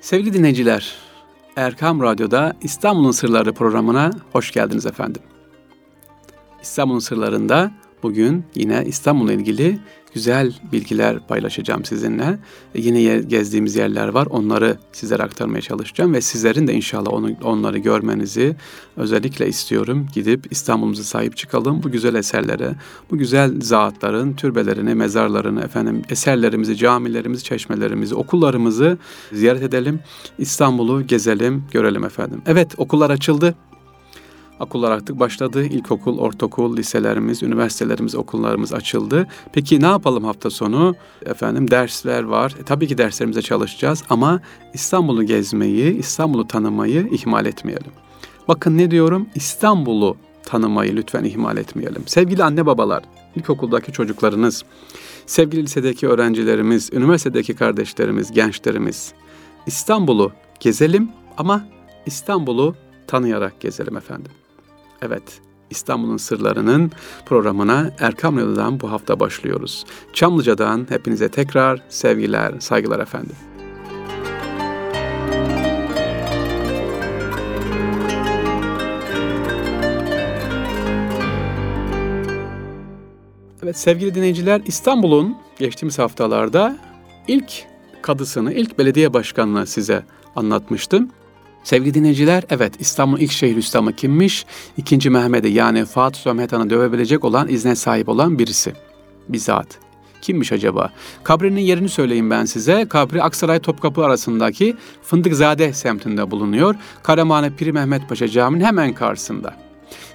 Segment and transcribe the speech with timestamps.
[0.00, 0.94] Sevgili dinleyiciler,
[1.56, 5.22] Erkam Radyo'da İstanbul'un Sırları programına hoş geldiniz efendim.
[6.62, 7.70] İstanbul'un Sırları'nda
[8.02, 9.78] bugün yine İstanbul'la ilgili
[10.14, 12.38] güzel bilgiler paylaşacağım sizinle.
[12.74, 14.26] Yine yer, gezdiğimiz yerler var.
[14.26, 18.56] Onları sizlere aktarmaya çalışacağım ve sizlerin de inşallah onu, onları görmenizi
[18.96, 20.06] özellikle istiyorum.
[20.14, 21.82] Gidip İstanbul'umuza sahip çıkalım.
[21.82, 22.74] Bu güzel eserlere,
[23.10, 28.98] bu güzel zatların türbelerini, mezarlarını, efendim eserlerimizi, camilerimizi, çeşmelerimizi, okullarımızı
[29.32, 30.00] ziyaret edelim.
[30.38, 32.42] İstanbul'u gezelim, görelim efendim.
[32.46, 33.54] Evet, okullar açıldı.
[34.60, 35.64] Okullar artık başladı.
[35.64, 39.26] İlkokul, ortaokul, liselerimiz, üniversitelerimiz, okullarımız açıldı.
[39.52, 40.96] Peki ne yapalım hafta sonu?
[41.26, 42.54] Efendim dersler var.
[42.60, 44.40] E, tabii ki derslerimize çalışacağız ama
[44.74, 47.92] İstanbul'u gezmeyi, İstanbul'u tanımayı ihmal etmeyelim.
[48.48, 49.26] Bakın ne diyorum?
[49.34, 52.02] İstanbul'u tanımayı lütfen ihmal etmeyelim.
[52.06, 53.02] Sevgili anne babalar,
[53.36, 54.64] ilkokuldaki çocuklarınız,
[55.26, 59.12] sevgili lisedeki öğrencilerimiz, üniversitedeki kardeşlerimiz, gençlerimiz,
[59.66, 61.64] İstanbul'u gezelim ama
[62.06, 62.74] İstanbul'u
[63.06, 64.32] tanıyarak gezelim efendim.
[65.02, 66.92] Evet, İstanbul'un Sırları'nın
[67.26, 69.84] programına Erkam Radyo'dan bu hafta başlıyoruz.
[70.12, 73.36] Çamlıca'dan hepinize tekrar sevgiler, saygılar efendim.
[83.62, 86.78] Evet sevgili dinleyiciler İstanbul'un geçtiğimiz haftalarda
[87.28, 87.66] ilk
[88.02, 90.04] kadısını, ilk belediye başkanını size
[90.36, 91.10] anlatmıştım.
[91.68, 94.46] Sevgili dinleyiciler, evet İstanbul ilk Şeyhülislam'ı kimmiş?
[94.76, 98.72] İkinci Mehmet'i yani Fatih Sultan Han'ı dövebilecek olan, izne sahip olan birisi.
[99.28, 99.78] Bizzat.
[100.22, 100.92] Kimmiş acaba?
[101.24, 102.86] Kabrinin yerini söyleyeyim ben size.
[102.88, 106.74] Kabri Aksaray Topkapı arasındaki Fındıkzade semtinde bulunuyor.
[107.02, 109.56] Karamane Piri Mehmet Paşa Camii'nin hemen karşısında.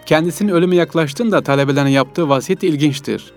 [0.06, 3.34] Kendisinin ölümü yaklaştığında talebelerine yaptığı vasiyeti ilginçtir.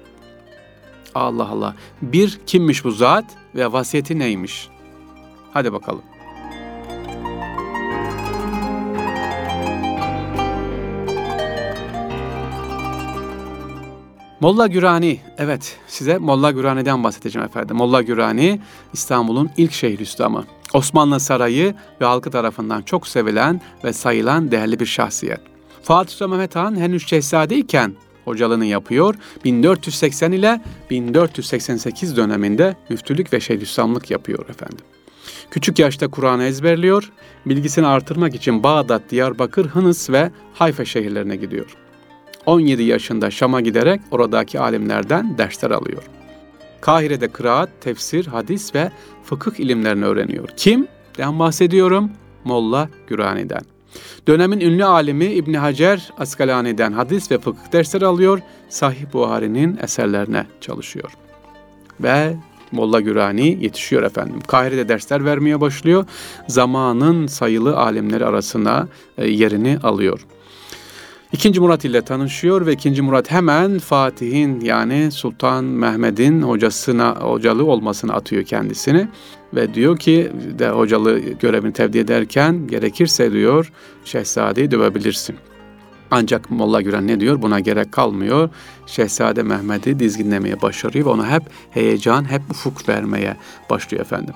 [1.14, 1.75] Allah Allah.
[2.03, 4.69] Bir kimmiş bu zat ve vasiyeti neymiş?
[5.53, 6.03] Hadi bakalım.
[14.41, 17.77] Molla Gürani, evet size Molla Gürani'den bahsedeceğim efendim.
[17.77, 18.61] Molla Gürani
[18.92, 20.45] İstanbul'un ilk Şeyhülislamı.
[20.74, 25.41] Osmanlı Sarayı ve halkı tarafından çok sevilen ve sayılan değerli bir şahsiyet.
[25.83, 27.95] Fatih Sultan Mehmet Han henüz şehzadeyken
[28.25, 29.14] hocalığını yapıyor.
[29.45, 30.61] 1480 ile
[30.91, 34.85] 1488 döneminde müftülük ve şeyhülislamlık yapıyor efendim.
[35.51, 37.13] Küçük yaşta Kur'an'ı ezberliyor,
[37.46, 41.86] bilgisini artırmak için Bağdat, Diyarbakır, Hınıs ve Hayfa şehirlerine gidiyor.
[42.46, 46.02] 17 yaşında Şam'a giderek oradaki alimlerden dersler alıyor.
[46.80, 48.90] Kahire'de kıraat, tefsir, hadis ve
[49.24, 50.48] fıkıh ilimlerini öğreniyor.
[50.57, 50.86] Kim?
[51.18, 52.11] Ben bahsediyorum
[52.45, 53.62] Molla Gürani'den.
[54.29, 58.40] Dönemin ünlü alimi İbn Hacer Askalani'den hadis ve fıkıh dersleri alıyor.
[58.68, 61.13] Sahih Buhari'nin eserlerine çalışıyor.
[62.01, 62.36] Ve
[62.73, 64.40] Molla Gürani yetişiyor efendim.
[64.46, 66.05] Kahire'de dersler vermeye başlıyor.
[66.48, 70.27] Zamanın sayılı alimleri arasına e, yerini alıyor.
[71.33, 78.13] İkinci Murat ile tanışıyor ve ikinci Murat hemen Fatih'in yani Sultan Mehmet'in hocasına hocalı olmasını
[78.13, 79.09] atıyor kendisini
[79.55, 83.73] ve diyor ki de hocalı görevini tevdi ederken gerekirse diyor
[84.05, 85.37] şehzadeyi dövebilirsin.
[86.11, 87.43] Ancak Molla Güren ne diyor?
[87.43, 88.51] Buna gerek kalmıyor.
[88.87, 93.37] Şehzade Mehmet'i dizginlemeye başarıyor ve ona hep heyecan, hep ufuk vermeye
[93.70, 94.35] başlıyor efendim.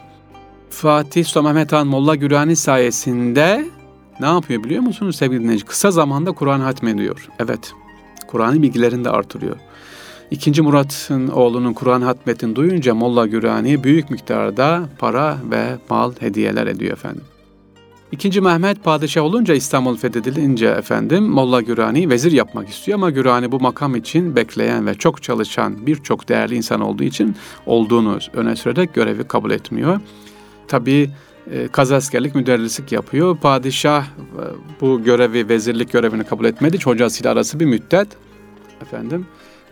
[0.70, 3.64] Fatih Sultan Mehmet Han Molla Gürani sayesinde
[4.20, 5.64] ne yapıyor biliyor musunuz sevgili dinleyici?
[5.64, 7.28] Kısa zamanda Kur'an hatmediyor.
[7.38, 7.72] Evet,
[8.26, 9.56] Kur'an'ı bilgilerini de artırıyor.
[10.30, 16.92] İkinci Murat'ın oğlunun Kur'an hatmetini duyunca Molla Gürani büyük miktarda para ve mal hediyeler ediyor
[16.92, 17.22] efendim.
[18.12, 23.60] İkinci Mehmet padişah olunca İstanbul fethedilince efendim Molla Gürani vezir yapmak istiyor ama Gürani bu
[23.60, 27.36] makam için bekleyen ve çok çalışan birçok değerli insan olduğu için
[27.66, 30.00] olduğunu öne sürerek görevi kabul etmiyor.
[30.68, 31.10] Tabii
[31.72, 33.36] kazaskerlik, müderrislik yapıyor.
[33.36, 34.08] Padişah e,
[34.80, 36.78] bu görevi, vezirlik görevini kabul etmedi.
[36.84, 38.08] Hocasıyla arası bir müddet
[38.82, 39.26] efendim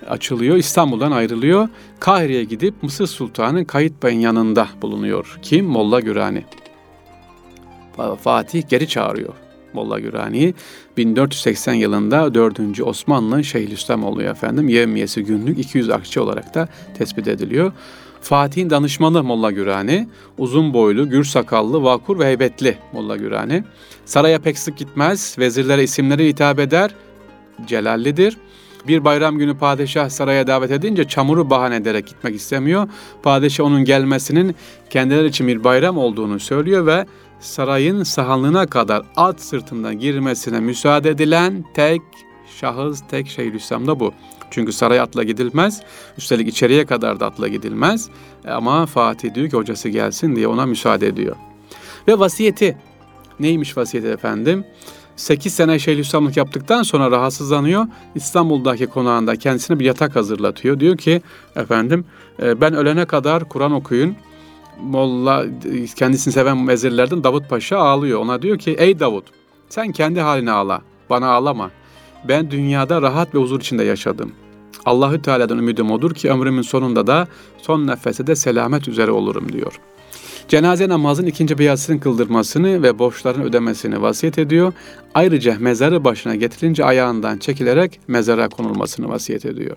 [0.09, 0.57] açılıyor.
[0.57, 1.69] İstanbul'dan ayrılıyor.
[2.01, 5.39] Kahire'ye gidip Mısır Sultanı Kayıt Bey'in yanında bulunuyor.
[5.43, 5.67] Kim?
[5.67, 6.45] Molla Gürani.
[8.23, 9.35] Fatih geri çağırıyor
[9.73, 10.55] Molla Gürani'yi.
[10.97, 12.81] 1480 yılında 4.
[12.81, 14.69] Osmanlı Şeyhülislam oluyor efendim.
[14.69, 16.69] Yevmiyesi günlük 200 akçe olarak da
[16.99, 17.73] tespit ediliyor.
[18.21, 23.65] Fatih'in danışmanı Molla Gürani, uzun boylu, gür sakallı, vakur ve heybetli Molla Gürani.
[24.05, 26.95] Saraya pek sık gitmez, vezirlere isimleri hitap eder,
[27.67, 28.37] celallidir.
[28.89, 32.89] Bir bayram günü padişah saraya davet edince çamuru bahane ederek gitmek istemiyor.
[33.23, 34.55] Padişah onun gelmesinin
[34.91, 37.07] kendileri için bir bayram olduğunu söylüyor ve
[37.41, 42.03] sarayın sahanlığına kadar at sırtından girmesine müsaade edilen tek
[42.61, 44.13] şahıs, tek Şeyhülislam da bu.
[44.51, 45.83] Çünkü saraya atla gidilmez.
[46.19, 48.09] Üstelik içeriye kadar da atla gidilmez.
[48.45, 51.37] E, ama Fatih diyor ki hocası gelsin diye ona müsaade ediyor.
[52.09, 52.77] Ve vasiyeti
[53.41, 54.65] neymiş vasiyeti efendim?
[55.17, 57.87] 8 sene Şeyhülislamlık yaptıktan sonra rahatsızlanıyor.
[58.15, 60.81] İstanbul'daki konağında kendisine bir yatak hazırlatıyor.
[60.81, 61.23] Diyor ki
[61.57, 62.05] efendim
[62.43, 64.17] e, ben ölene kadar Kur'an okuyun.
[64.83, 65.45] Molla
[65.97, 68.21] kendisini seven vezirlerden Davut Paşa ağlıyor.
[68.21, 69.25] Ona diyor ki ey Davut
[69.69, 70.83] sen kendi haline ağla.
[71.11, 71.71] Bana ağlama.
[72.25, 74.33] Ben dünyada rahat ve huzur içinde yaşadım.
[74.85, 77.29] Allahü Teala'dan ümidim odur ki ömrümün sonunda da
[77.63, 79.81] son nefese de selamet üzere olurum diyor.
[80.49, 84.73] Cenaze namazın ikinci beyazını kıldırmasını ve borçların ödemesini vasiyet ediyor.
[85.15, 89.77] Ayrıca mezarı başına getirince ayağından çekilerek mezara konulmasını vasiyet ediyor.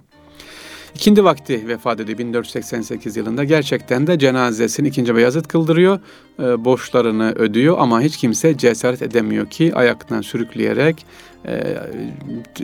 [0.95, 3.43] İkindi vakti vefat ediyor 1488 yılında.
[3.43, 5.99] Gerçekten de cenazesini ikinci Beyazıt kıldırıyor.
[6.39, 11.05] E, borçlarını ödüyor ama hiç kimse cesaret edemiyor ki ayaktan sürükleyerek
[11.47, 11.77] e,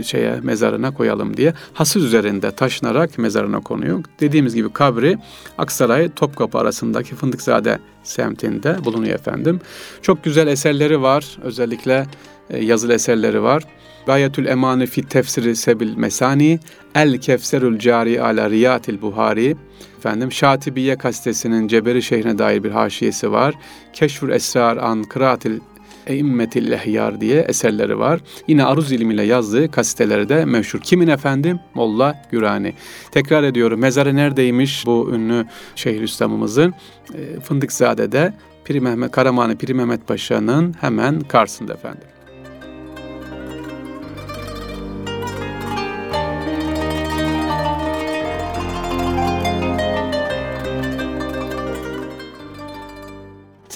[0.03, 1.53] şeye mezarına koyalım diye.
[1.74, 4.03] Hasır üzerinde taşınarak mezarına konuyor.
[4.19, 5.18] Dediğimiz gibi kabri
[5.57, 9.59] Aksaray Topkapı arasındaki Fındıkzade semtinde bulunuyor efendim.
[10.01, 11.38] Çok güzel eserleri var.
[11.44, 12.06] Özellikle
[12.50, 13.63] e, yazılı eserleri var.
[14.06, 16.59] Gayetül Emani fi tefsiri sebil mesani,
[16.95, 19.56] El Kefserül Cari ala Riyatil Buhari,
[19.97, 23.56] efendim Şatibiye kastesinin Ceberi şehrine dair bir haşiyesi var.
[23.94, 25.59] Keşfur Esrar an Kıraatil
[26.07, 28.19] Eimmetil Lehyar diye eserleri var.
[28.48, 30.80] Yine aruz ilmiyle yazdığı kasiteleri de meşhur.
[30.80, 31.59] Kimin efendim?
[31.74, 32.74] Molla Gürani.
[33.12, 35.45] Tekrar ediyorum mezarı neredeymiş bu ünlü
[35.75, 36.74] Şeyhülislam'ımızın?
[37.13, 38.33] E, Fındıkzade'de
[38.65, 42.16] Piri Mehmet, Karamani Piri Mehmet Paşa'nın hemen karşısında efendim.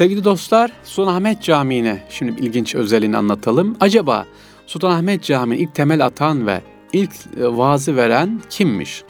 [0.01, 3.77] Sevgili dostlar, Sultanahmet Camii'ne şimdi ilginç özelliğini anlatalım.
[3.80, 4.25] Acaba
[4.68, 6.62] Sultanahmet Camii ilk temel atan ve
[6.94, 9.03] ilk e, vaazı veren kimmiş?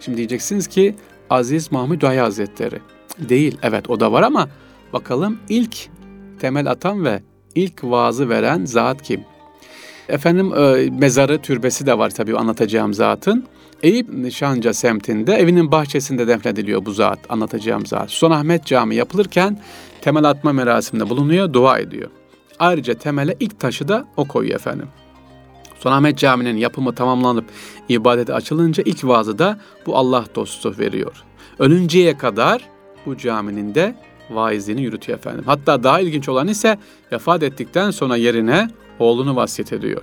[0.00, 0.94] Şimdi diyeceksiniz ki
[1.30, 2.80] Aziz Mahmud Dayı Hazretleri.
[3.18, 4.48] Değil, evet o da var ama
[4.92, 5.76] bakalım ilk
[6.40, 7.22] temel atan ve
[7.54, 9.24] ilk vaazı veren zat kim?
[10.08, 13.44] Efendim e, mezarı, türbesi de var tabii anlatacağım zatın.
[13.82, 18.10] Eyüp Nişanca semtinde evinin bahçesinde defnediliyor bu zat, anlatacağım zat.
[18.10, 19.60] Sultanahmet Camii yapılırken
[20.00, 22.10] temel atma merasiminde bulunuyor, dua ediyor.
[22.58, 24.88] Ayrıca temele ilk taşı da o koyuyor efendim.
[25.74, 27.44] Sultanahmet Camii'nin yapımı tamamlanıp
[27.88, 31.24] ibadete açılınca ilk vaazı da bu Allah dostu veriyor.
[31.58, 32.62] Ölünceye kadar
[33.06, 33.94] bu caminin de
[34.30, 35.44] vaizliğini yürütüyor efendim.
[35.46, 36.78] Hatta daha ilginç olan ise
[37.12, 38.68] vefat ettikten sonra yerine
[38.98, 40.02] oğlunu vasiyet ediyor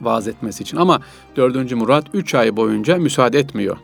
[0.00, 0.76] vaaz etmesi için.
[0.76, 1.00] Ama
[1.36, 1.72] 4.
[1.72, 3.76] Murat 3 ay boyunca müsaade etmiyor.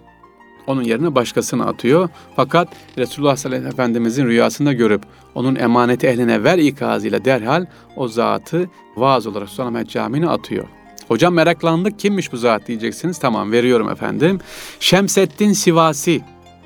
[0.66, 2.08] Onun yerine başkasını atıyor.
[2.36, 2.68] Fakat
[2.98, 5.02] Resulullah sallallahu aleyhi ve Efendimizin rüyasında görüp
[5.34, 7.66] onun emaneti ehline ver ikazıyla derhal
[7.96, 10.64] o zatı vaaz olarak Sultanahmet Camii'ne atıyor.
[11.08, 13.18] Hocam meraklandık kimmiş bu zat diyeceksiniz.
[13.18, 14.40] Tamam veriyorum efendim.
[14.80, 16.20] Şemseddin Sivasi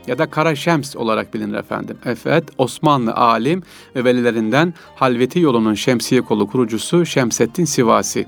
[0.06, 1.98] ya da Kara Şems olarak bilinir efendim.
[2.04, 3.62] Evet Osmanlı alim
[3.96, 8.26] ve velilerinden Halveti yolunun şemsiye kolu kurucusu Şemseddin Sivasi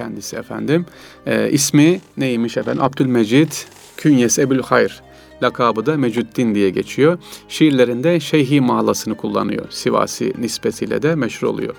[0.00, 0.86] kendisi efendim.
[1.26, 2.82] E, ismi neymiş efendim?
[2.82, 3.52] Abdülmecid
[3.96, 5.02] Künyes Ebul Hayr.
[5.42, 7.18] Lakabı da Mecüddin diye geçiyor.
[7.48, 9.66] Şiirlerinde Şeyhi mahlasını kullanıyor.
[9.70, 11.74] Sivasi nispetiyle de meşhur oluyor.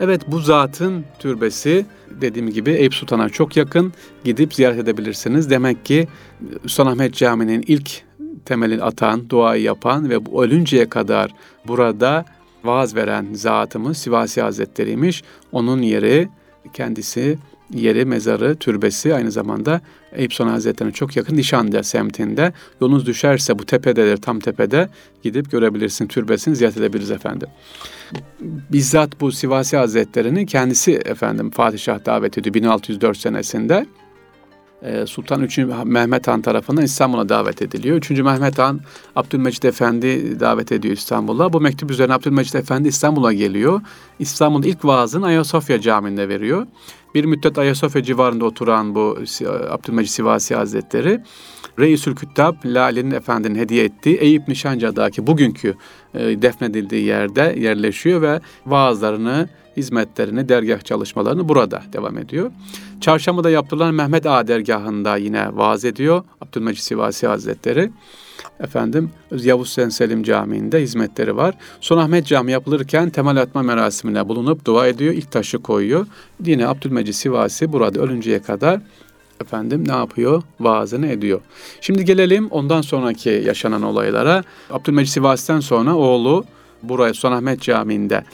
[0.00, 3.92] Evet bu zatın türbesi dediğim gibi Eyüp Sultan'a çok yakın.
[4.24, 5.50] Gidip ziyaret edebilirsiniz.
[5.50, 6.08] Demek ki
[6.66, 7.90] Sultanahmet Camii'nin ilk
[8.44, 11.34] temelini atan, duayı yapan ve ölünceye kadar
[11.66, 12.24] burada
[12.64, 15.22] vaaz veren zatımız Sivasi Hazretleri'ymiş.
[15.52, 16.28] Onun yeri
[16.72, 17.38] kendisi
[17.74, 19.80] yeri, mezarı, türbesi aynı zamanda
[20.12, 22.52] Eyüp Sultan Hazretleri'ne çok yakın Nişanlı semtinde.
[22.80, 24.88] Yolunuz düşerse bu tepededir, tam tepede
[25.22, 27.48] gidip görebilirsin, türbesini ziyaret edebiliriz efendim.
[28.72, 33.86] Bizzat bu Sivasi Hazretleri'ni kendisi efendim Fatih Şah davet ediyor 1604 senesinde.
[34.82, 35.58] Ee, Sultan 3.
[35.84, 37.96] Mehmet Han tarafından İstanbul'a davet ediliyor.
[37.96, 38.10] 3.
[38.10, 38.80] Mehmet Han
[39.16, 41.52] Abdülmecid Efendi davet ediyor İstanbul'a.
[41.52, 43.80] Bu mektup üzerine Abdülmecid Efendi İstanbul'a geliyor.
[44.18, 46.66] İstanbul'un ilk vaazını Ayasofya Camii'nde veriyor.
[47.14, 49.18] Bir müddet Ayasofya civarında oturan bu
[49.70, 51.20] Abdülmecid Sivasi Hazretleri
[51.78, 55.74] Reisül Küttab Lale'nin Efendi'nin hediye ettiği Eyüp Nişanca'daki bugünkü
[56.14, 62.50] e, defnedildiği yerde yerleşiyor ve vaazlarını hizmetlerini, dergah çalışmalarını burada devam ediyor.
[63.00, 67.90] Çarşamba'da yaptırılan Mehmet Ağa dergahında yine vaaz ediyor Abdülmecid Sivasi Hazretleri.
[68.60, 71.54] Efendim Yavuz Sen Selim Camii'nde hizmetleri var.
[71.80, 75.14] Son Ahmet Camii yapılırken temel atma merasimine bulunup dua ediyor.
[75.14, 76.06] ilk taşı koyuyor.
[76.44, 78.80] Yine Abdülmecid Sivasi burada ölünceye kadar
[79.40, 80.42] efendim ne yapıyor?
[80.60, 81.40] Vaazını ediyor.
[81.80, 84.44] Şimdi gelelim ondan sonraki yaşanan olaylara.
[84.70, 86.44] Abdülmecid Sivasi'den sonra oğlu
[86.82, 88.24] buraya Sultanahmet Camii'nde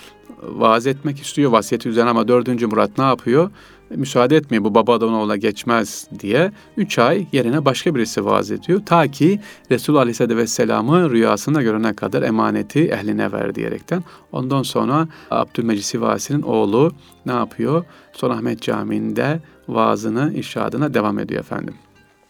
[0.42, 2.62] vaaz etmek istiyor vasiyeti üzerine ama 4.
[2.62, 3.50] Murat ne yapıyor?
[3.90, 8.80] müsaade etmiyor bu babadan oğula geçmez diye 3 ay yerine başka birisi vaaz ediyor.
[8.86, 14.04] Ta ki Resulullah Aleyhisselatü Vesselam'ı rüyasında görene kadar emaneti ehline ver diyerekten.
[14.32, 16.92] Ondan sonra Abdülmecid Sivasi'nin oğlu
[17.26, 17.84] ne yapıyor?
[18.12, 21.74] Sultanahmet Camii'nde vaazını, irşadına devam ediyor efendim.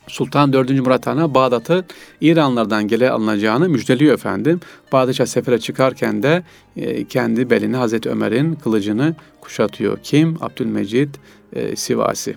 [0.06, 0.70] Sultan 4.
[0.70, 1.84] Murat Han'a Bağdat'ı
[2.20, 4.60] İranlardan gele alınacağını müjdeliyor efendim.
[4.92, 6.42] Bağdat'a sefere çıkarken de
[6.76, 9.98] e, kendi beline Hazreti Ömer'in kılıcını kuşatıyor.
[10.02, 10.36] Kim?
[10.40, 11.14] Abdülmecid
[11.52, 12.36] e, Sivasi.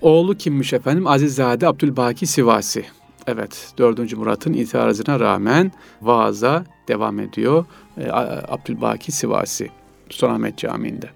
[0.00, 1.06] Oğlu kimmiş efendim?
[1.06, 2.84] Azizzade Abdülbaki Sivasi.
[3.26, 4.16] Evet, 4.
[4.16, 5.72] Murat'ın itirazına rağmen
[6.02, 7.64] vaaza devam ediyor.
[8.00, 8.10] E,
[8.48, 9.70] Abdülbaki Sivasi.
[10.10, 11.10] Sultanahmet Camii'nde.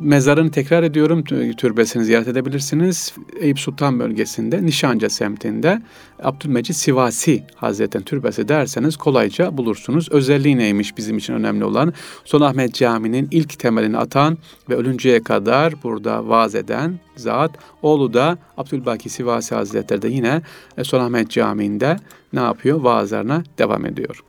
[0.00, 1.24] Mezarını tekrar ediyorum,
[1.56, 3.14] türbesini ziyaret edebilirsiniz.
[3.40, 5.82] Eyüp Sultan bölgesinde, Nişanca semtinde
[6.22, 10.08] Abdülmecid Sivasi Hazretleri'nin türbesi derseniz kolayca bulursunuz.
[10.10, 11.92] Özelliği neymiş bizim için önemli olan?
[12.24, 14.38] Sultanahmet Camii'nin ilk temelini atan
[14.70, 17.50] ve ölünceye kadar burada vaaz eden zat.
[17.82, 20.42] Oğlu da Abdülbaki Sivasi Hazretleri de yine
[20.82, 21.96] Sultanahmet Camii'nde
[22.32, 22.80] ne yapıyor?
[22.80, 24.24] Vaazlarına devam ediyor.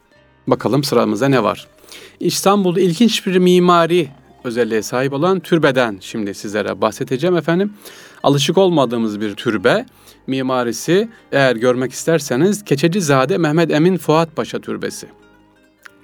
[0.47, 1.67] Bakalım sıramızda ne var?
[2.19, 4.09] İstanbul'da ilginç bir mimari
[4.45, 7.73] özelliğe sahip olan türbeden şimdi sizlere bahsedeceğim efendim.
[8.23, 9.85] Alışık olmadığımız bir türbe
[10.27, 15.07] mimarisi eğer görmek isterseniz Keçecizade Mehmet Emin Fuat Paşa Türbesi.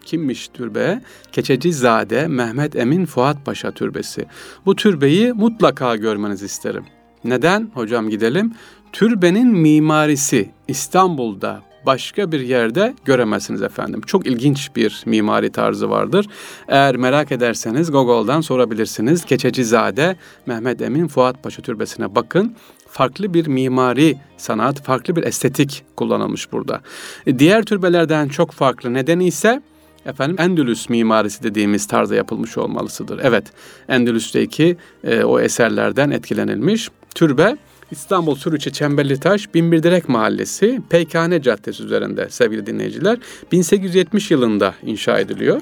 [0.06, 1.02] Kimmiş türbe?
[1.32, 4.26] Keçecizade Mehmet Emin Fuat Paşa Türbesi.
[4.66, 6.86] Bu türbeyi mutlaka görmenizi isterim.
[7.24, 7.72] Neden?
[7.74, 8.54] Hocam gidelim.
[8.92, 14.02] Türbenin mimarisi İstanbul'da başka bir yerde göremezsiniz efendim.
[14.02, 16.26] Çok ilginç bir mimari tarzı vardır.
[16.68, 19.26] Eğer merak ederseniz Google'dan sorabilirsiniz.
[19.26, 22.56] Keçecizade Mehmet Emin Fuat Paşa Türbesi'ne bakın
[22.88, 26.82] farklı bir mimari sanat, farklı bir estetik kullanılmış burada.
[27.28, 29.62] E, diğer türbelerden çok farklı nedeni ise
[30.06, 33.20] efendim Endülüs mimarisi dediğimiz tarzda yapılmış olmalısıdır.
[33.24, 33.46] Evet,
[33.90, 36.90] Endülüs'teki e, o eserlerden etkilenilmiş.
[37.16, 37.58] Türbe
[37.92, 43.18] İstanbul Sürüçe Çemberlitaş Binbirdirek Mahallesi Peykane Caddesi üzerinde sevgili dinleyiciler
[43.52, 45.62] 1870 yılında inşa ediliyor.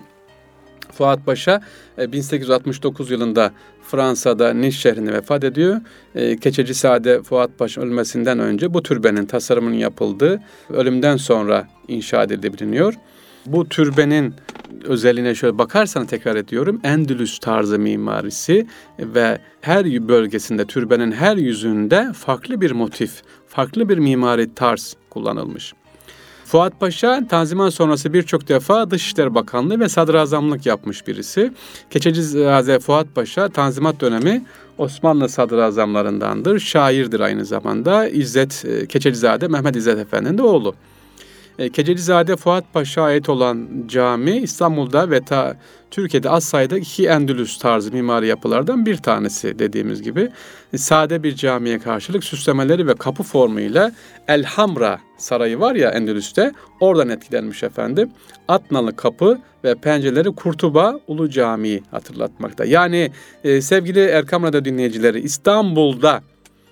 [0.92, 1.62] Fuat Paşa
[1.98, 3.52] 1869 e, yılında
[3.84, 5.82] Fransa'da Niş şehrinde vefat ediyor.
[6.16, 12.54] E, Keçeci Sade Fuat Paşa ölmesinden önce bu türbenin tasarımının yapıldığı ölümden sonra inşa edildiği
[12.54, 12.94] biliniyor.
[13.46, 14.34] Bu türbenin
[14.84, 16.82] özelliğine şöyle bakarsan tekrar ediyorum.
[16.84, 18.68] Endülüs tarzı mimarisi
[19.00, 25.74] ve her bölgesinde türbenin her yüzünde farklı bir motif, farklı bir mimari tarz kullanılmış.
[26.46, 31.52] Fuat Paşa Tanzimat sonrası birçok defa Dışişleri Bakanlığı ve Sadrazamlık yapmış birisi.
[31.90, 34.46] Keçecizade Fuat Paşa Tanzimat dönemi
[34.78, 36.60] Osmanlı sadrazamlarındandır.
[36.60, 38.08] Şairdir aynı zamanda.
[38.08, 40.76] İzzet e, Keçecizade Mehmet İzzet Efendi'nin de oğlu.
[41.60, 45.58] E, Kecelizade Fuat Paşa ait olan cami İstanbul'da ve ta
[45.92, 50.30] Türkiye'de az sayıda iki Endülüs tarzı mimari yapılardan bir tanesi dediğimiz gibi.
[50.74, 53.92] E, sade bir camiye karşılık süslemeleri ve kapı formuyla
[54.28, 58.12] Elhamra Sarayı var ya Endülüs'te oradan etkilenmiş efendim.
[58.48, 62.66] Atnalı kapı ve pencereleri Kurtuba Ulu Camii hatırlatmakta.
[62.66, 63.12] Yani
[63.44, 66.22] e, sevgili Erkam Radyo dinleyicileri İstanbul'da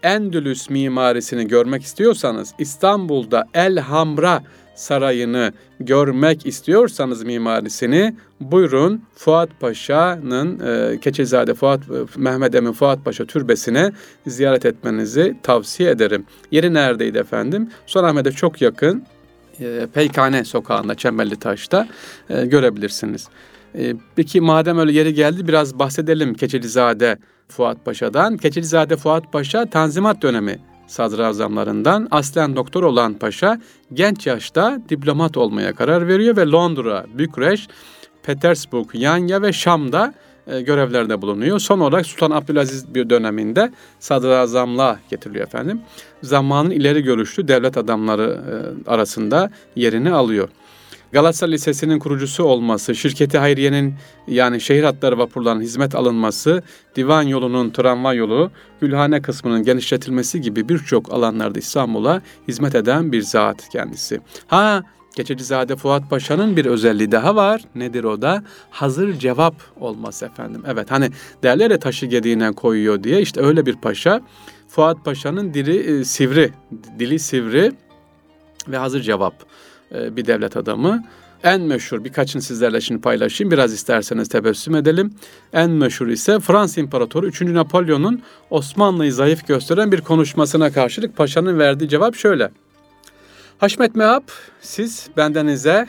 [0.03, 4.43] Endülüs mimarisini görmek istiyorsanız İstanbul'da Elhamra
[4.77, 13.25] sarayını görmek istiyorsanız mimarisini buyurun Fuat Paşa'nın e, Keçezade Fuat e, Mehmet Emin Fuat Paşa
[13.25, 13.91] türbesine
[14.27, 16.25] ziyaret etmenizi tavsiye ederim.
[16.51, 17.69] Yeri neredeydi efendim?
[17.85, 19.03] Sultanahmet'e çok yakın
[19.59, 21.87] e, Peykane sokağında Çemberli Taş'ta
[22.29, 23.27] e, görebilirsiniz.
[23.75, 27.17] E, peki madem öyle yeri geldi biraz bahsedelim Keçelizade
[27.47, 28.37] Fuat Paşa'dan.
[28.37, 33.61] Keçelizade Fuat Paşa Tanzimat dönemi sadrazamlarından aslen doktor olan paşa
[33.93, 37.67] genç yaşta diplomat olmaya karar veriyor ve Londra, Bükreş,
[38.23, 40.13] Petersburg, Yanya ve Şam'da
[40.47, 41.59] e, görevlerde bulunuyor.
[41.59, 45.81] Son olarak Sultan Abdülaziz bir döneminde sadrazamlığa getiriliyor efendim.
[46.23, 48.41] Zamanın ileri görüşlü devlet adamları
[48.87, 50.49] e, arasında yerini alıyor.
[51.11, 53.95] Galatasaray Lisesi'nin kurucusu olması, şirketi Hayriye'nin
[54.27, 56.63] yani şehir hatları vapurlarının hizmet alınması,
[56.95, 63.69] divan yolunun tramvay yolu, Gülhane kısmının genişletilmesi gibi birçok alanlarda İstanbul'a hizmet eden bir zat
[63.69, 64.19] kendisi.
[64.47, 64.83] Ha
[65.17, 67.61] Keçecizade Fuat Paşa'nın bir özelliği daha var.
[67.75, 68.43] Nedir o da?
[68.69, 70.63] Hazır cevap olması efendim.
[70.67, 71.09] Evet hani
[71.43, 74.21] derler ya taşı gediğine koyuyor diye işte öyle bir paşa.
[74.67, 76.51] Fuat Paşa'nın dili e, sivri,
[76.99, 77.71] dili sivri
[78.67, 79.33] ve hazır cevap.
[79.95, 81.03] E, bir devlet adamı.
[81.43, 83.51] En meşhur birkaçını sizlerle şimdi paylaşayım.
[83.51, 85.13] Biraz isterseniz tebessüm edelim.
[85.53, 87.41] En meşhur ise Fransız İmparatoru 3.
[87.41, 92.51] Napolyon'un Osmanlı'yı zayıf gösteren bir konuşmasına karşılık paşanın verdiği cevap şöyle.
[93.57, 94.23] Haşmet Mehap
[94.61, 95.87] siz bendenize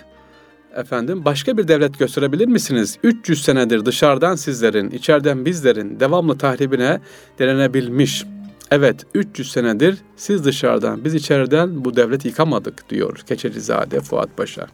[0.75, 2.99] efendim başka bir devlet gösterebilir misiniz?
[3.03, 7.01] 300 senedir dışarıdan sizlerin, içeriden bizlerin devamlı tahribine
[7.39, 8.25] direnebilmiş.
[8.71, 14.67] Evet 300 senedir siz dışarıdan biz içeriden bu devleti yıkamadık diyor Keçecizade Fuat Paşa.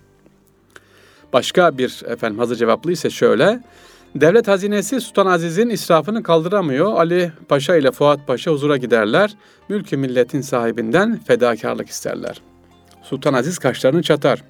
[1.33, 3.61] Başka bir efendim hazır cevaplı ise şöyle.
[4.15, 6.93] Devlet hazinesi Sultan Aziz'in israfını kaldıramıyor.
[6.93, 9.37] Ali Paşa ile Fuat Paşa huzura giderler.
[9.69, 12.41] Mülkü milletin sahibinden fedakarlık isterler.
[13.03, 14.43] Sultan Aziz kaşlarını çatar.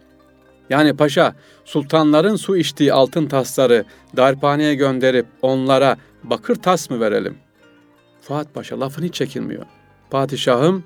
[0.71, 1.35] Yani paşa
[1.65, 3.85] sultanların su içtiği altın tasları
[4.17, 7.37] darphaneye gönderip onlara bakır tas mı verelim?
[8.29, 9.67] Fuat Paşa lafını hiç çekinmiyor.
[10.11, 10.85] Padişahım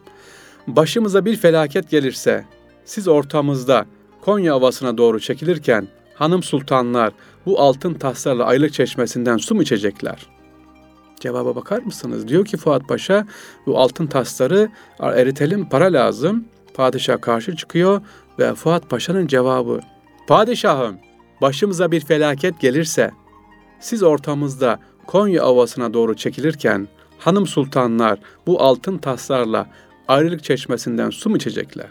[0.67, 2.45] başımıza bir felaket gelirse
[2.85, 3.87] siz ortamızda
[4.21, 7.13] Konya Ovası'na doğru çekilirken hanım sultanlar
[7.47, 10.27] bu altın taslarla aylık çeşmesinden su mu içecekler?
[11.21, 12.29] Cevaba bakar mısınız?
[12.29, 13.27] Diyor ki Fuat Paşa
[13.67, 16.45] bu altın tasları eritelim para lazım.
[16.75, 18.01] Padişah karşı çıkıyor
[18.39, 19.81] ve Fuat Paşa'nın cevabı
[20.27, 20.99] Padişahım
[21.41, 23.11] başımıza bir felaket gelirse
[23.81, 29.71] siz ortamızda Konya Ovası'na doğru çekilirken hanım sultanlar bu altın taslarla
[30.09, 31.91] ayrılık çeşmesinden su mu içecekler?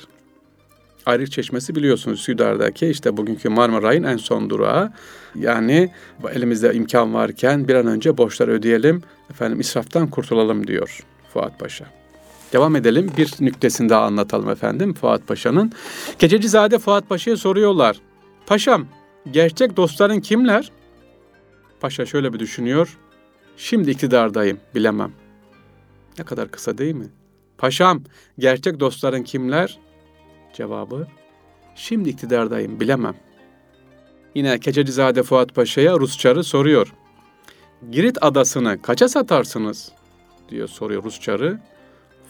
[1.07, 4.91] Ayrılık Çeşmesi biliyorsunuz Südar'daki işte bugünkü Marmaray'ın en son durağı.
[5.35, 5.91] Yani
[6.33, 10.99] elimizde imkan varken bir an önce borçları ödeyelim, efendim israftan kurtulalım diyor
[11.33, 11.85] Fuat Paşa.
[12.53, 13.11] Devam edelim.
[13.17, 15.71] Bir nüktesini daha anlatalım efendim Fuat Paşa'nın.
[16.19, 17.97] Gececizade Fuat Paşa'ya soruyorlar.
[18.45, 18.85] Paşam,
[19.31, 20.71] gerçek dostların kimler?
[21.79, 22.97] Paşa şöyle bir düşünüyor.
[23.57, 25.11] Şimdi iktidardayım, bilemem.
[26.19, 27.07] Ne kadar kısa değil mi?
[27.57, 28.03] Paşam,
[28.39, 29.79] gerçek dostların kimler?
[30.53, 31.07] Cevabı,
[31.75, 33.15] şimdi iktidardayım, bilemem.
[34.35, 36.93] Yine Keçecizade Fuat Paşa'ya Rusçarı soruyor.
[37.91, 39.91] Girit adasını kaça satarsınız?
[40.49, 41.59] diyor soruyor Rusçarı.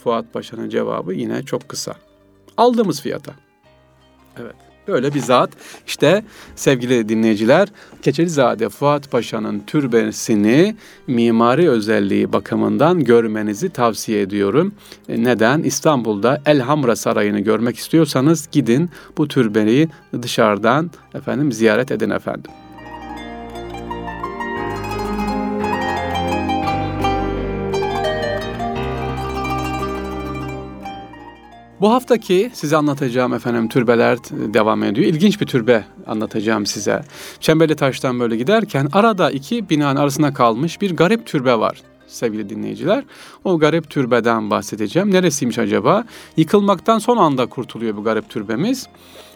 [0.03, 1.96] Fuat Paşa'nın cevabı yine çok kısa.
[2.57, 3.36] Aldığımız fiyata.
[4.41, 4.55] Evet.
[4.88, 5.50] Böyle bir zat.
[5.88, 6.24] İşte
[6.56, 7.67] sevgili dinleyiciler,
[8.01, 10.75] Keçelizade Fuat Paşa'nın türbesini
[11.08, 14.74] mimari özelliği bakımından görmenizi tavsiye ediyorum.
[15.10, 15.63] E, neden?
[15.63, 19.89] İstanbul'da Elhamra Sarayı'nı görmek istiyorsanız gidin bu türbeyi
[20.22, 22.51] dışarıdan efendim ziyaret edin efendim.
[31.81, 35.07] Bu haftaki size anlatacağım efendim türbeler devam ediyor.
[35.07, 37.01] İlginç bir türbe anlatacağım size.
[37.40, 43.03] Çemberli Taş'tan böyle giderken arada iki binanın arasında kalmış bir garip türbe var sevgili dinleyiciler.
[43.44, 45.13] O garip türbeden bahsedeceğim.
[45.13, 46.05] Neresiymiş acaba?
[46.37, 48.87] Yıkılmaktan son anda kurtuluyor bu garip türbemiz.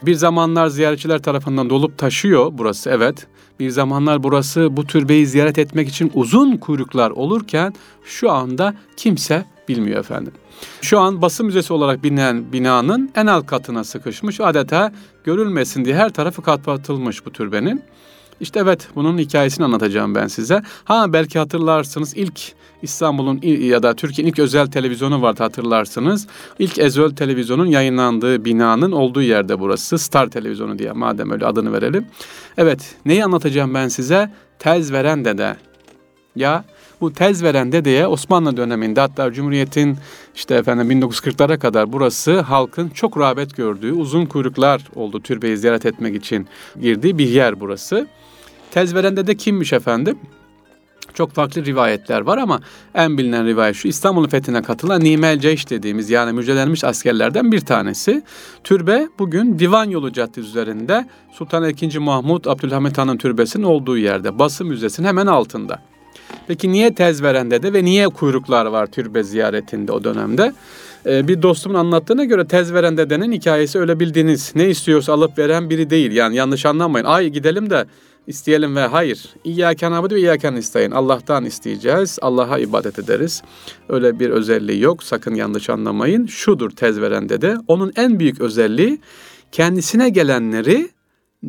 [0.03, 3.27] Bir zamanlar ziyaretçiler tarafından dolup taşıyor burası evet.
[3.59, 7.73] Bir zamanlar burası bu türbeyi ziyaret etmek için uzun kuyruklar olurken
[8.03, 10.33] şu anda kimse bilmiyor efendim.
[10.81, 14.39] Şu an basın müzesi olarak bilinen binanın en alt katına sıkışmış.
[14.39, 14.91] Adeta
[15.23, 17.83] görülmesin diye her tarafı kapatılmış bu türbenin.
[18.39, 20.61] İşte evet bunun hikayesini anlatacağım ben size.
[20.83, 22.41] Ha belki hatırlarsınız ilk
[22.81, 26.27] İstanbul'un ya da Türkiye'nin ilk özel televizyonu vardı hatırlarsınız.
[26.59, 29.97] İlk özel televizyonun yayınlandığı binanın olduğu yerde burası.
[29.97, 32.05] Star Televizyonu diye madem öyle adını verelim.
[32.57, 34.31] Evet neyi anlatacağım ben size?
[34.59, 35.55] Tez veren dede.
[36.35, 36.63] Ya
[37.01, 39.97] bu tez veren dedeye Osmanlı döneminde hatta Cumhuriyet'in
[40.35, 46.15] işte efendim 1940'lara kadar burası halkın çok rağbet gördüğü uzun kuyruklar oldu türbeyi ziyaret etmek
[46.15, 46.47] için
[46.81, 48.07] girdiği bir yer burası.
[48.71, 50.19] Tez veren dede kimmiş efendim?
[51.13, 52.59] Çok farklı rivayetler var ama
[52.95, 58.23] en bilinen rivayet şu İstanbul'un fethine katılan Nimel Ceyş dediğimiz yani müjdelenmiş askerlerden bir tanesi.
[58.63, 61.99] Türbe bugün Divan Yolu Caddesi üzerinde Sultan II.
[61.99, 64.39] Mahmut Abdülhamit Han'ın türbesinin olduğu yerde.
[64.39, 65.90] Basın Müzesi'nin hemen altında.
[66.47, 70.53] Peki niye tez veren dede ve niye kuyruklar var türbe ziyaretinde o dönemde?
[71.05, 75.69] Ee, bir dostumun anlattığına göre tez veren dedenin hikayesi öyle bildiğiniz ne istiyorsa alıp veren
[75.69, 76.11] biri değil.
[76.11, 77.05] Yani yanlış anlamayın.
[77.05, 77.85] Ay gidelim de
[78.27, 79.29] isteyelim ve hayır.
[79.43, 80.91] İyyâken abudu ve iyyâken isteyin.
[80.91, 82.19] Allah'tan isteyeceğiz.
[82.21, 83.43] Allah'a ibadet ederiz.
[83.89, 85.03] Öyle bir özelliği yok.
[85.03, 86.25] Sakın yanlış anlamayın.
[86.25, 87.57] Şudur tez veren dede.
[87.67, 88.99] Onun en büyük özelliği
[89.51, 90.89] kendisine gelenleri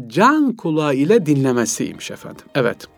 [0.06, 2.44] can kulağı ile dinlemesiymiş efendim.
[2.54, 2.88] Evet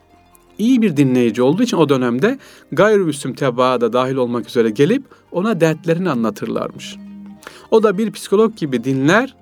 [0.58, 2.38] iyi bir dinleyici olduğu için o dönemde
[2.72, 6.96] gayrimüslim tebaa da dahil olmak üzere gelip ona dertlerini anlatırlarmış.
[7.70, 9.36] O da bir psikolog gibi dinler,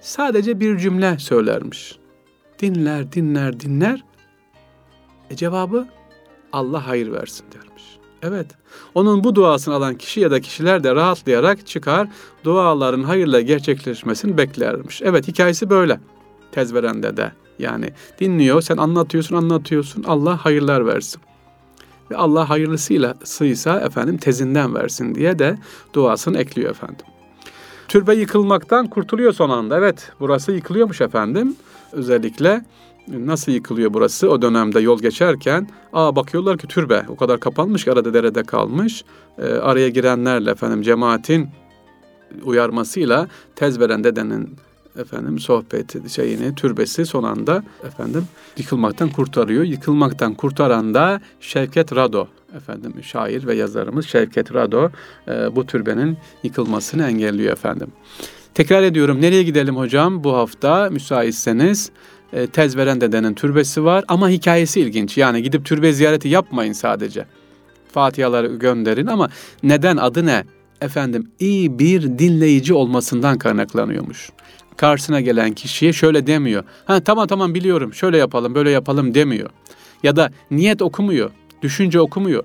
[0.00, 1.98] sadece bir cümle söylermiş.
[2.58, 4.04] Dinler, dinler, dinler.
[5.30, 5.86] E cevabı
[6.52, 7.84] Allah hayır versin dermiş.
[8.22, 8.46] Evet.
[8.94, 12.08] Onun bu duasını alan kişi ya da kişiler de rahatlayarak çıkar,
[12.44, 15.02] duaların hayırla gerçekleşmesini beklermiş.
[15.02, 16.00] Evet hikayesi böyle.
[16.56, 17.32] Tezverende de.
[17.58, 17.90] Yani
[18.20, 20.02] dinliyor, sen anlatıyorsun, anlatıyorsun.
[20.02, 21.20] Allah hayırlar versin.
[22.10, 25.58] Ve Allah hayırlısıyla sıysa efendim tezinden versin diye de
[25.94, 27.06] duasını ekliyor efendim.
[27.88, 29.78] Türbe yıkılmaktan kurtuluyor son anda.
[29.78, 31.56] Evet burası yıkılıyormuş efendim.
[31.92, 32.64] Özellikle
[33.08, 37.92] nasıl yıkılıyor burası o dönemde yol geçerken aa bakıyorlar ki türbe o kadar kapanmış ki
[37.92, 39.04] arada derede kalmış
[39.38, 41.48] e, araya girenlerle efendim cemaatin
[42.44, 44.56] uyarmasıyla Tezveren dedenin
[44.98, 48.24] efendim sohbeti şeyini türbesi son anda efendim
[48.56, 49.64] yıkılmaktan kurtarıyor.
[49.64, 54.90] Yıkılmaktan kurtaran da Şevket Rado efendim şair ve yazarımız Şevket Rado
[55.28, 57.88] e, bu türbenin yıkılmasını engelliyor efendim.
[58.54, 61.90] Tekrar ediyorum nereye gidelim hocam bu hafta müsaitseniz
[62.32, 65.18] e, Tezveren dedenin türbesi var ama hikayesi ilginç.
[65.18, 67.26] Yani gidip türbe ziyareti yapmayın sadece.
[67.92, 69.28] Fatihaları gönderin ama
[69.62, 70.44] neden adı ne?
[70.80, 74.30] Efendim iyi bir dinleyici olmasından kaynaklanıyormuş.
[74.76, 76.64] Karşısına gelen kişiye şöyle demiyor.
[76.84, 79.50] Ha tamam tamam biliyorum şöyle yapalım böyle yapalım demiyor.
[80.02, 81.30] Ya da niyet okumuyor,
[81.62, 82.44] düşünce okumuyor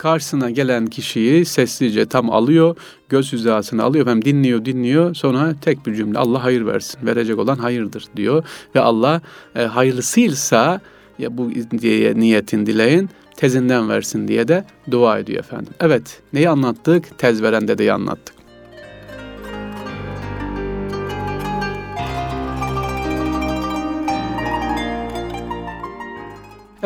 [0.00, 2.76] karşısına gelen kişiyi sessizce tam alıyor,
[3.08, 5.14] göz hizasını alıyor, hem dinliyor, dinliyor.
[5.14, 8.44] Sonra tek bir cümle Allah hayır versin, verecek olan hayırdır diyor.
[8.74, 9.20] Ve Allah
[9.56, 10.80] e, hayırlısıysa
[11.18, 15.72] ya bu diye niyetin dileyin tezinden versin diye de dua ediyor efendim.
[15.80, 17.18] Evet, neyi anlattık?
[17.18, 18.39] Tez veren dedeyi anlattık.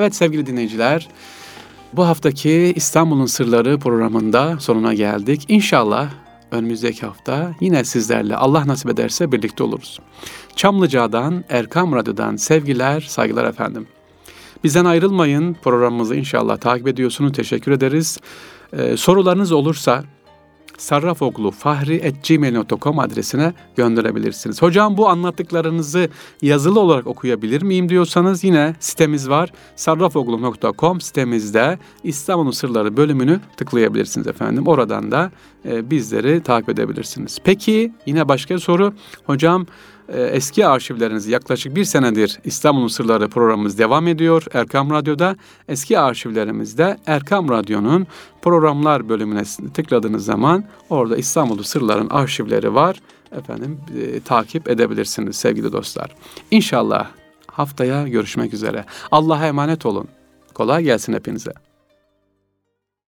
[0.04, 1.08] Evet sevgili dinleyiciler,
[1.92, 5.44] bu haftaki İstanbul'un Sırları programında sonuna geldik.
[5.48, 6.10] İnşallah
[6.50, 10.00] önümüzdeki hafta yine sizlerle Allah nasip ederse birlikte oluruz.
[10.56, 13.86] Çamlıca'dan, Erkam Radyo'dan sevgiler, saygılar efendim.
[14.64, 15.56] Bizden ayrılmayın.
[15.62, 17.32] Programımızı inşallah takip ediyorsunuz.
[17.32, 18.18] Teşekkür ederiz.
[18.72, 20.04] Ee, sorularınız olursa
[20.78, 24.62] sarrafoglu.fahri.gmail.com adresine gönderebilirsiniz.
[24.62, 26.08] Hocam bu anlattıklarınızı
[26.42, 29.52] yazılı olarak okuyabilir miyim diyorsanız yine sitemiz var.
[29.76, 34.66] sarrafoglu.com sitemizde İstanbul'un Sırları bölümünü tıklayabilirsiniz efendim.
[34.66, 35.30] Oradan da
[35.68, 37.38] e, bizleri takip edebilirsiniz.
[37.44, 38.94] Peki yine başka soru.
[39.26, 39.66] Hocam
[40.08, 45.36] eski arşivlerinizi yaklaşık bir senedir İstanbul'un Sırları programımız devam ediyor Erkam Radyo'da.
[45.68, 48.06] Eski arşivlerimizde Erkam Radyo'nun
[48.42, 49.42] programlar bölümüne
[49.74, 53.00] tıkladığınız zaman orada İstanbul'un Sırların arşivleri var.
[53.32, 56.14] Efendim e, takip edebilirsiniz sevgili dostlar.
[56.50, 57.10] İnşallah
[57.46, 58.84] haftaya görüşmek üzere.
[59.10, 60.08] Allah'a emanet olun.
[60.54, 61.52] Kolay gelsin hepinize.